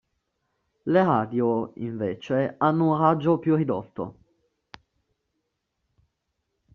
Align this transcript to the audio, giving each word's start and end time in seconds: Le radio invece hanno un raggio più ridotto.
Le 0.89 1.03
radio 1.03 1.73
invece 1.75 2.55
hanno 2.57 2.89
un 2.91 2.97
raggio 2.97 3.37
più 3.37 3.53
ridotto. 3.53 4.15